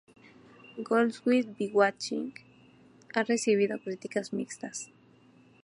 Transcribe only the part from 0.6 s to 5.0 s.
Gods Will Be Watching ha recibido críticas mixtas.